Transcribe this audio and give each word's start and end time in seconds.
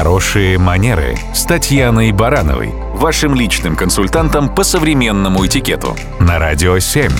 Хорошие 0.00 0.56
манеры 0.56 1.18
с 1.34 1.44
Татьяной 1.44 2.10
Барановой, 2.12 2.72
вашим 2.94 3.34
личным 3.34 3.76
консультантом 3.76 4.48
по 4.54 4.64
современному 4.64 5.44
этикету 5.44 5.94
на 6.18 6.38
Радио 6.38 6.78
7. 6.78 7.12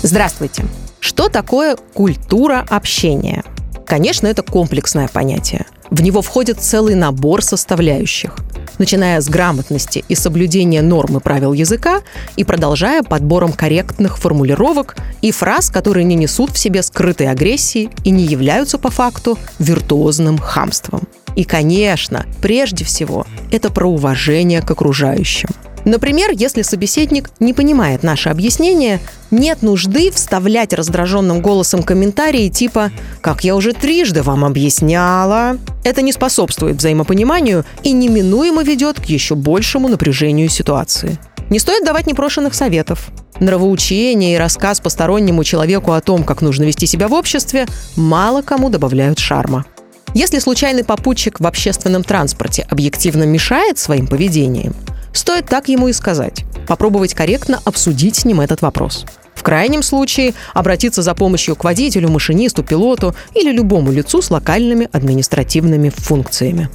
Здравствуйте. 0.00 0.66
Что 1.00 1.28
такое 1.28 1.74
культура 1.92 2.64
общения? 2.70 3.42
Конечно, 3.86 4.28
это 4.28 4.44
комплексное 4.44 5.08
понятие. 5.08 5.66
В 5.90 6.00
него 6.00 6.22
входит 6.22 6.60
целый 6.60 6.94
набор 6.94 7.42
составляющих 7.42 8.36
начиная 8.80 9.20
с 9.20 9.28
грамотности 9.28 10.04
и 10.08 10.14
соблюдения 10.14 10.80
норм 10.80 11.18
и 11.18 11.20
правил 11.20 11.52
языка 11.52 12.00
и 12.36 12.44
продолжая 12.44 13.02
подбором 13.02 13.52
корректных 13.52 14.18
формулировок 14.18 14.96
и 15.20 15.30
фраз, 15.30 15.70
которые 15.70 16.04
не 16.04 16.14
несут 16.16 16.52
в 16.52 16.58
себе 16.58 16.82
скрытой 16.82 17.28
агрессии 17.28 17.90
и 18.04 18.10
не 18.10 18.24
являются 18.24 18.78
по 18.78 18.90
факту 18.90 19.38
виртуозным 19.58 20.38
хамством. 20.38 21.02
И, 21.36 21.44
конечно, 21.44 22.26
прежде 22.42 22.84
всего, 22.84 23.26
это 23.50 23.70
про 23.70 23.88
уважение 23.88 24.62
к 24.62 24.70
окружающим– 24.70 25.48
Например, 25.84 26.30
если 26.32 26.62
собеседник 26.62 27.30
не 27.40 27.54
понимает 27.54 28.02
наше 28.02 28.28
объяснение, 28.28 29.00
нет 29.30 29.62
нужды 29.62 30.10
вставлять 30.10 30.72
раздраженным 30.72 31.40
голосом 31.40 31.82
комментарии 31.82 32.48
типа 32.48 32.90
«Как 33.20 33.44
я 33.44 33.56
уже 33.56 33.72
трижды 33.72 34.22
вам 34.22 34.44
объясняла». 34.44 35.56
Это 35.84 36.02
не 36.02 36.12
способствует 36.12 36.76
взаимопониманию 36.76 37.64
и 37.82 37.92
неминуемо 37.92 38.62
ведет 38.62 39.00
к 39.00 39.04
еще 39.06 39.34
большему 39.34 39.88
напряжению 39.88 40.50
ситуации. 40.50 41.18
Не 41.48 41.58
стоит 41.58 41.84
давать 41.84 42.06
непрошенных 42.06 42.54
советов. 42.54 43.08
Нравоучение 43.40 44.34
и 44.34 44.38
рассказ 44.38 44.80
постороннему 44.80 45.42
человеку 45.44 45.92
о 45.92 46.00
том, 46.00 46.24
как 46.24 46.42
нужно 46.42 46.64
вести 46.64 46.86
себя 46.86 47.08
в 47.08 47.14
обществе, 47.14 47.66
мало 47.96 48.42
кому 48.42 48.68
добавляют 48.68 49.18
шарма. 49.18 49.64
Если 50.14 50.38
случайный 50.38 50.84
попутчик 50.84 51.40
в 51.40 51.46
общественном 51.46 52.04
транспорте 52.04 52.66
объективно 52.68 53.24
мешает 53.24 53.78
своим 53.78 54.06
поведением– 54.06 54.74
Стоит 55.12 55.46
так 55.46 55.68
ему 55.68 55.88
и 55.88 55.92
сказать. 55.92 56.44
Попробовать 56.66 57.14
корректно 57.14 57.60
обсудить 57.64 58.16
с 58.16 58.24
ним 58.24 58.40
этот 58.40 58.62
вопрос. 58.62 59.04
В 59.34 59.42
крайнем 59.42 59.82
случае 59.82 60.34
обратиться 60.52 61.02
за 61.02 61.14
помощью 61.14 61.56
к 61.56 61.64
водителю, 61.64 62.10
машинисту, 62.10 62.62
пилоту 62.62 63.14
или 63.34 63.50
любому 63.50 63.90
лицу 63.90 64.20
с 64.20 64.30
локальными 64.30 64.88
административными 64.92 65.88
функциями. 65.88 66.68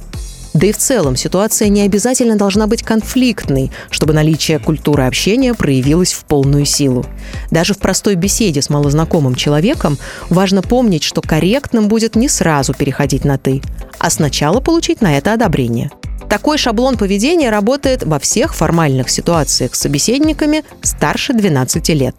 Да 0.56 0.68
и 0.68 0.72
в 0.72 0.78
целом 0.78 1.16
ситуация 1.16 1.68
не 1.68 1.82
обязательно 1.82 2.34
должна 2.36 2.66
быть 2.66 2.82
конфликтной, 2.82 3.70
чтобы 3.90 4.14
наличие 4.14 4.58
культуры 4.58 5.02
общения 5.02 5.52
проявилось 5.52 6.14
в 6.14 6.24
полную 6.24 6.64
силу. 6.64 7.04
Даже 7.50 7.74
в 7.74 7.78
простой 7.78 8.14
беседе 8.14 8.62
с 8.62 8.70
малознакомым 8.70 9.34
человеком 9.34 9.98
важно 10.30 10.62
помнить, 10.62 11.02
что 11.02 11.20
корректным 11.20 11.88
будет 11.88 12.16
не 12.16 12.30
сразу 12.30 12.72
переходить 12.72 13.26
на 13.26 13.36
«ты», 13.36 13.60
а 13.98 14.08
сначала 14.08 14.60
получить 14.60 15.02
на 15.02 15.18
это 15.18 15.34
одобрение– 15.34 15.90
такой 16.28 16.58
шаблон 16.58 16.96
поведения 16.96 17.50
работает 17.50 18.02
во 18.02 18.18
всех 18.18 18.52
формальных 18.52 19.10
ситуациях 19.10 19.76
с 19.76 19.80
собеседниками 19.80 20.64
старше 20.82 21.34
12 21.34 21.88
лет. 21.90 22.16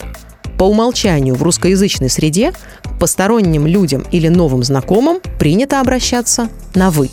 По 0.57 0.63
умолчанию 0.63 1.35
в 1.35 1.43
русскоязычной 1.43 2.09
среде 2.09 2.53
к 2.83 2.99
посторонним 2.99 3.67
людям 3.67 4.05
или 4.11 4.29
новым 4.29 4.63
знакомым 4.63 5.19
принято 5.39 5.81
обращаться 5.81 6.47
на 6.73 6.89
«вы». 6.89 7.09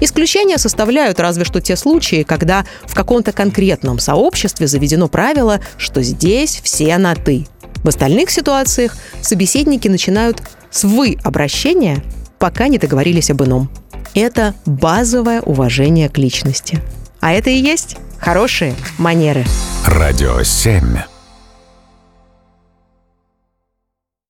Исключения 0.00 0.58
составляют 0.58 1.20
разве 1.20 1.44
что 1.44 1.60
те 1.60 1.76
случаи, 1.76 2.22
когда 2.22 2.64
в 2.84 2.94
каком-то 2.94 3.32
конкретном 3.32 3.98
сообществе 3.98 4.66
заведено 4.66 5.08
правило, 5.08 5.60
что 5.76 6.02
здесь 6.02 6.60
все 6.62 6.96
на 6.98 7.14
«ты». 7.14 7.46
В 7.84 7.88
остальных 7.88 8.30
ситуациях 8.30 8.96
собеседники 9.20 9.88
начинают 9.88 10.42
с 10.70 10.84
«вы» 10.84 11.16
обращения, 11.22 12.02
пока 12.38 12.68
не 12.68 12.78
договорились 12.78 13.30
об 13.30 13.42
ином 13.42 13.70
это 14.14 14.54
базовое 14.66 15.40
уважение 15.40 16.08
к 16.08 16.18
личности. 16.18 16.82
А 17.20 17.32
это 17.32 17.50
и 17.50 17.56
есть 17.56 17.96
хорошие 18.18 18.74
манеры. 18.98 19.44
Радио 19.86 20.42
7. 20.42 21.17